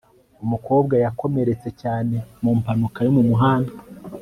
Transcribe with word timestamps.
umukobwa 0.43 0.95
yakomeretse 1.03 1.69
cyane 1.81 2.15
mu 2.43 2.51
mpanuka 2.59 2.99
yo 3.05 3.11
mu 3.17 3.23
muhanda 3.29 3.73